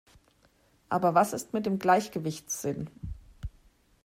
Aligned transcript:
Aber 0.89 1.13
was 1.13 1.31
ist 1.31 1.53
mit 1.53 1.67
dem 1.67 1.77
Gleichgewichtssinn? 1.77 2.89